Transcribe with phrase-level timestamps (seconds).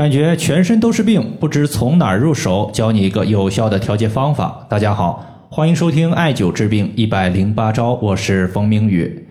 [0.00, 4.66] 感觉全身都是病，不知从哪儿入手，教你一个有效的调节方法。
[4.66, 9.28] 大家好，欢迎收听艾灸治病一百零八招，我是冯明宇。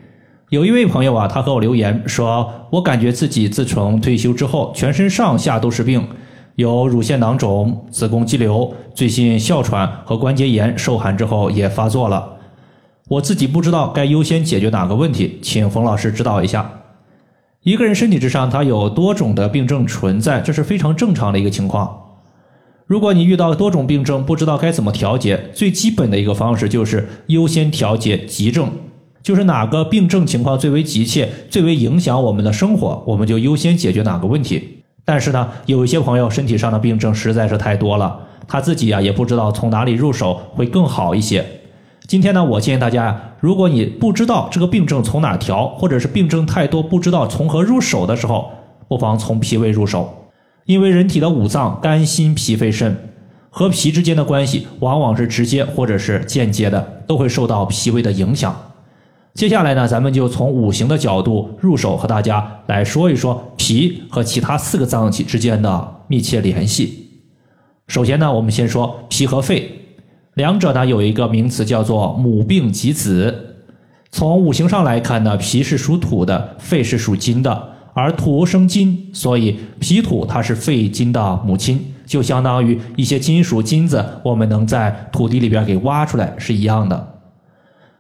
[0.50, 6.08] 有一位朋友啊，他和我留言说，我感觉自己自从退休之后，全身上下都是病，
[6.54, 12.38] 有乳腺囊肿、子宫肌瘤，最近哮喘和关节炎受寒之后也发作了。
[13.08, 16.79] 我自己不知道该优先解决哪个问题，请冯老师指导一下。
[17.64, 22.04] 一个人身体之上，他有多种的病症存在，这是非常正常的一个情况。
[22.86, 28.72] 如果你遇到多种病症，不知道该怎么调节，最基本的一个方式就是优先调节急症，
[29.22, 34.84] 就是哪个病症情况最为急切、最为影响我们的生活，我们就优先解决哪个问题。
[35.04, 38.18] 但是呢，有一些朋友身体上的病症实在是太多了，
[38.48, 41.46] 他自己啊也不知道从哪里入手会更好一些。
[42.10, 48.50] 今天呢，我建议大家呀，如果你不知道这个病症从哪调，或者是病症太多不知道从何入手的时候，
[48.88, 50.28] 不妨从脾胃入手，
[50.66, 52.98] 因为人体的五脏肝心脾肺肾
[53.52, 58.60] 和脾之间的关系，往往是直接或者是间接的，都会受到脾胃的影响。
[59.36, 67.22] 接下来呢，咱们就从五行的角度入手，和大家来说一说脾和其他四个脏器之间的密切联系。
[67.86, 69.76] 首先呢，我们先说脾和肺。
[70.40, 73.58] 两者呢有一个名词叫做母病及子。
[74.10, 87.16] 从五行上来看呢，脾是属土的，肺是属金的，而土生金，所以脾土它是肺金的母亲，就相当于一些金属金子，我们能在土地里边给挖出来是一样的。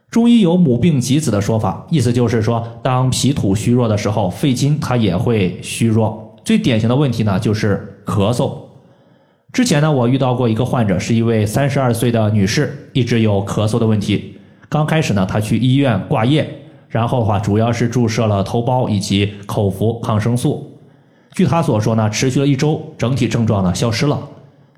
[0.09, 6.37] 中医有母病及子的说法，意思就是说，当脾土虚弱的时候，肺金它也会虚弱。
[6.45, 8.68] 最典型的问题呢就是咳嗽。
[9.51, 14.37] 之前呢，我遇到过一个患者，是一位三十二岁的女士，一直有咳嗽的问题。
[14.69, 16.47] 刚开始呢，她去医院挂液，
[16.87, 20.79] 然后的话主要是注射了头孢以及口服抗生素。
[21.31, 24.19] 据她所说呢，持续了一周，整体症状呢消失了。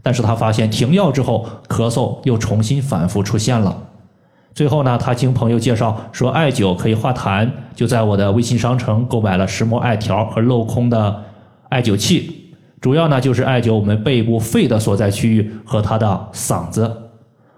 [0.02, 3.78] 但是她发现停药之后，咳嗽又重新反复出现了。
[4.54, 11.24] 最后呢，她经朋友介绍说艾灸可以化痰，就在我的微信商城购买了石墨艾条和镂空的
[11.68, 12.41] 艾灸器。
[12.82, 16.98] 主要呢就是艾灸我们背部肺的所在区域和他的嗓子。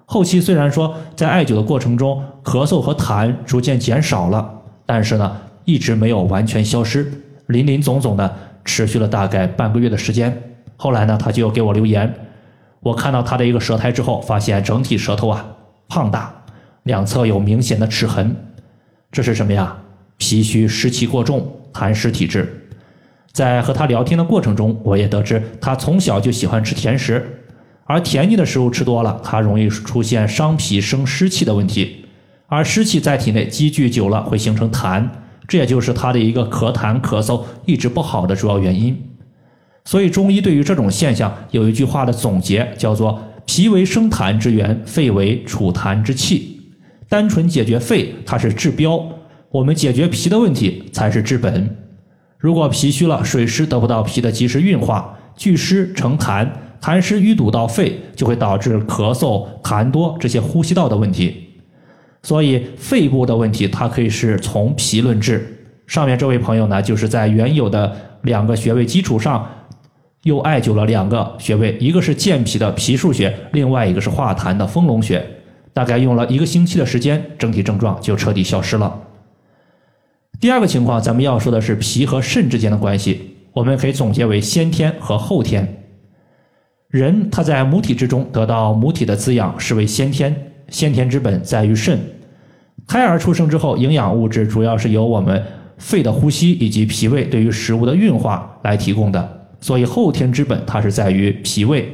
[0.06, 7.10] 后期虽然说在艾灸的过程中咳嗽和痰逐渐减少了，但是呢一直没有完全消失，
[7.48, 8.36] 林林总总的
[8.66, 10.38] 持续了大概半个月的时间。
[10.76, 12.14] 后来呢他就给我留言，
[12.82, 15.46] 我看到他的一个舌苔之后，发现整体舌头啊
[15.88, 16.34] 胖大，
[16.84, 18.36] 两侧有明显的齿痕，
[19.10, 19.78] 这是什么呀？
[20.18, 22.63] 脾虚湿气过重，痰湿体质。
[23.34, 27.42] 在和他聊天的过程中，我也得知他从小就喜欢吃甜食，
[27.86, 32.06] 而甜腻的食物吃多了，他容易出现伤脾生湿气的问题，
[32.46, 35.10] 而湿气在体内积聚久了会形成痰，
[35.48, 38.96] 这也就是他的一个咳痰咳嗽一直不好的主要原因。
[39.84, 46.62] 所以中医对于这种现象有一句话的总结，叫做“脾为生痰之源，肺为储痰之器”。
[47.10, 48.98] 单纯解决肺，它是治标；
[49.50, 51.76] 我们解决脾的问题，才是治本。
[52.44, 56.46] 如果脾虚了，水湿得不到脾的及时运化，聚湿成痰，
[56.82, 61.42] 痰湿淤堵到肺，就会导致咳嗽、痰多这些呼吸道的问题。
[62.22, 65.70] 所以肺部的问题，它可以是从脾论治。
[65.88, 69.50] 上面这位朋友呢，就是在原有的两个穴位基础上，
[70.24, 75.26] 又艾灸了两个穴位，一个是健脾的脾腧穴，另外一个是化痰的丰隆穴。
[75.72, 78.94] 大概用了一个星期的时间，整体症状就彻底消失了。
[80.44, 85.86] 第二个情况，咱们要说的是脾和肾之间的关系，我们可以总结为先天和后天。
[86.90, 90.36] 人他在母体之中得到母体的滋养，是为先天，
[90.68, 91.98] 先天之本在于肾。
[92.86, 95.42] 胎儿出生之后，营养物质主要是由我们
[95.78, 101.90] 肺的呼吸以及脾胃对于食物的运化来提供的，所以后天之本它是在于脾胃。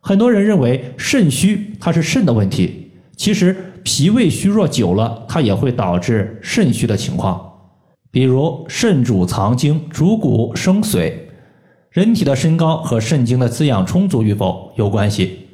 [0.00, 2.81] 很多人认为肾虚它是肾的问题，
[3.16, 3.56] 其实。
[3.84, 7.50] 脾胃虚弱久了，它也会导致肾虚的情况。
[8.12, 11.12] 比如肾主藏精，主骨生髓，
[11.90, 15.48] 人体的身高和肾精的滋养充足与否有关系。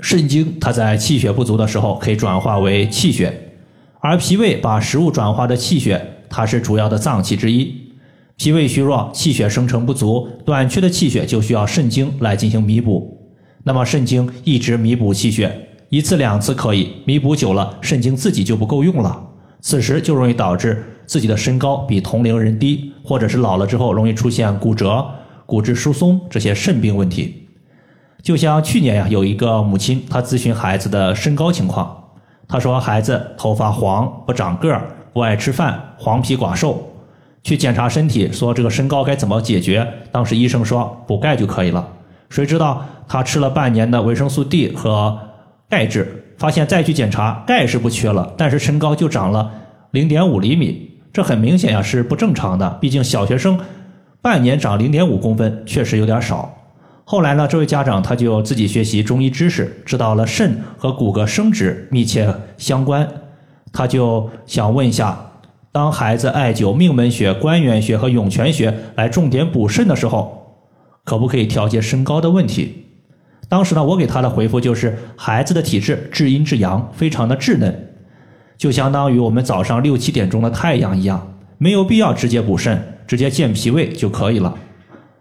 [0.00, 3.32] 肾精它在气血不足的时候可以转化为气血，
[4.00, 7.74] 而脾胃把食物转化的气血，它是主要的脏器之一。
[8.36, 13.32] 脾胃虚弱，气血生成不足，短缺的气血就需要肾精来进行弥补。
[13.62, 15.68] 那么肾精一直弥补气血。
[15.94, 19.16] 一次两次可以弥补久了，肾精自己就不够用了，
[19.60, 25.06] 此时就容易导致自己的身高比同龄人低，或者是老了之后容易出现骨折、
[25.46, 27.46] 骨质疏松这些肾病问题。
[28.24, 31.96] 就像去年呀，有一个母亲，她咨询孩子的身高情况，
[32.48, 34.82] 她说孩子头发黄、不长个儿、
[35.12, 36.90] 不爱吃饭、黄皮寡瘦。
[37.44, 39.88] 去检查身体，说这个身高该怎么解决？
[40.10, 41.86] 当时医生说补钙就可以了。
[42.30, 45.16] 谁知道他吃了半年的维生素 D 和
[45.74, 49.50] 钙质，发现再去检查钙是不缺了，但是身高就长了
[49.90, 52.78] 零点五厘米，这很明显呀是不正常的。
[52.80, 53.58] 毕竟小学生
[54.22, 56.54] 半年长零点五公分确实有点少。
[57.04, 63.08] 后来呢，这位家长他就自己学习中医知识，知道了肾和骨骼生殖密切相关，
[63.72, 65.18] 他就想问一下，
[65.72, 70.62] 当孩子艾灸命门穴、关元穴和涌泉穴来重点补肾的时候，
[71.04, 72.83] 可不可以调节身高的问题？
[73.48, 77.74] 当时呢，我给他的回复就是，孩子的体质至阴至阳，非常的稚嫩，
[78.56, 84.54] 就相当于我们早上六七点钟的太阳一样，没有必要直接补肾，直接健脾胃就可以了。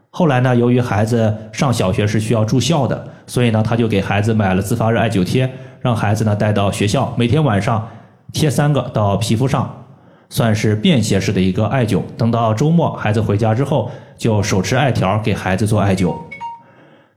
[0.10, 7.88] 后来呢，由于孩子上小学是需要住校的，所以呢，他就给孩子买了自发热艾灸贴，让孩子呢带到学校，每天晚上
[8.32, 9.86] 贴三个到皮肤上，
[10.30, 12.02] 算是便携式的一个艾灸。
[12.16, 16.16] 等到周末孩子回家之后，就手持艾条给孩子做艾灸，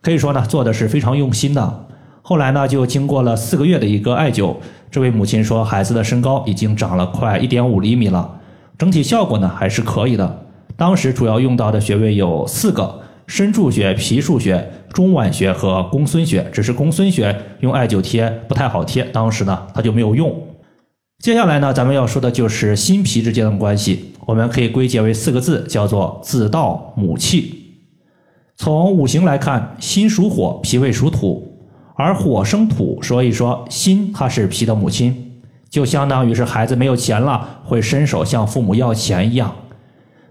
[0.07, 1.87] 可以说呢做的是非常用心的。
[2.23, 4.55] 后来呢，就经过了四个月的一个艾灸，
[4.89, 8.39] 这位母亲说孩子的身高已经长了快一点五厘米了，
[8.79, 10.47] 整体效果呢还是可以的。
[10.77, 16.49] 当时主要用到的穴位有四个：身柱穴、脾腧穴、中脘穴和公孙穴。
[16.53, 20.33] 只是公孙穴用艾灸贴不太好贴，当时呢他就没有用。
[21.19, 27.56] 接下来呢，咱们要说的就是心脾之间的关系，我们可以归结为四个字，叫做子道母气。
[28.57, 31.47] 从五行来看，心属火，脾胃属土，
[31.95, 39.55] 而火生土，所以说心它是脾的母亲，就相当于是孩子没有钱了，会伸手向父母要钱一样。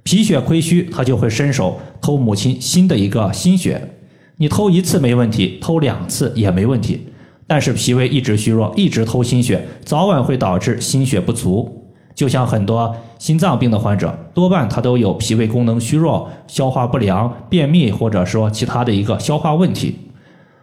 [0.02, 3.90] 脾血亏虚，他就会伸手偷母亲心的一个心血。
[4.38, 7.08] 你偷一次没问题，偷两次也没问题。
[7.48, 11.85] 但是脾胃一直虚弱，一直偷心血，早晚会导致心血不足。
[12.16, 20.00] 就像很多心脏病的患者，多半他都有脾胃功能虚弱、消化不良、便秘，或者说其他的一个消化问题。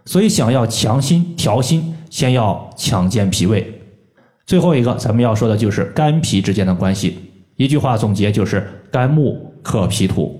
[0.06, 3.80] 所以想要强心调心，先要强健脾胃。
[4.46, 7.18] 最后一个，咱们要说的就是肝脾之间的关系。
[7.56, 10.38] 一句话总结就是：肝木克脾土。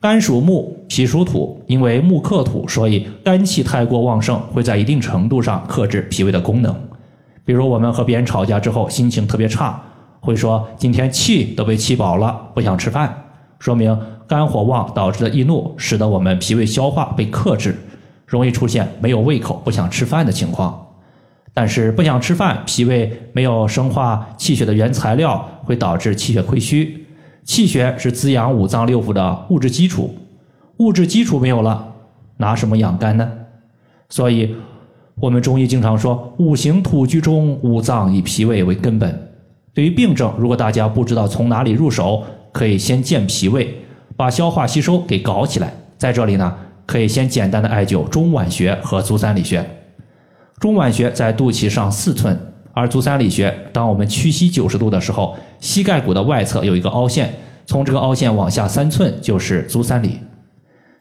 [0.00, 6.74] 肝属木，脾属土，因为木克土，所以肝气太过旺盛，会在一定程度上克制脾胃的功能。
[7.44, 9.82] 比如我们和别人吵架之后，心情特别差，
[10.26, 13.24] 会说今天气都被气饱了，不想吃饭，
[13.60, 13.96] 说明
[14.26, 17.76] 肝火旺导致的易怒，使得我们脾胃消化被克制，
[18.26, 20.82] 容易出现没有胃口、不想吃饭的情况。
[21.54, 27.06] 但是不想吃饭，脾胃没有生化气血的原材料，会导致气血亏虚。
[27.44, 30.14] 气血是滋养五脏六腑的物质基础，
[30.78, 31.94] 物质基础没有了，
[32.38, 33.30] 拿什么养肝呢？
[34.08, 34.54] 所以，
[35.20, 39.32] 我们中医经常说，五行土居中，五脏以脾胃为根本。
[39.76, 43.74] 对于病症，如果大家不知道从哪里入手，可以先健脾胃，
[44.16, 45.70] 把消化吸收给搞起来。
[45.98, 46.56] 在这里呢，
[46.86, 49.62] 可以先简单的艾灸中脘穴和足三里穴。
[50.58, 52.34] 中脘穴在肚脐上四寸，
[52.72, 57.34] 而足三里穴，当我们屈膝九十度的时候，膝盖骨的外侧有一个凹陷，
[57.66, 60.20] 从这个凹陷往下三寸就是足三里。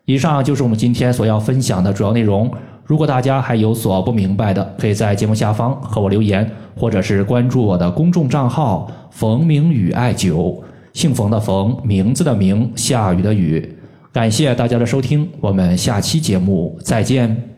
[0.03, 2.51] 以上就是我们今天所要分享的主要内容。
[2.85, 10.55] 如果大家还有所不明白的，可以在节目下方和我留言，或者是关注我的公众账号“冯明宇艾灸”，
[10.93, 13.77] 姓冯的冯，名字的名，下雨的雨。
[14.13, 17.54] 感谢大家的收听，我们下期节目再见。